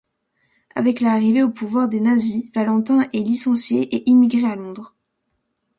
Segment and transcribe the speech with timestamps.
[0.73, 4.95] Avec l'arrivée au pouvoir des nazis, Valentin est licencié et émigre à Londres.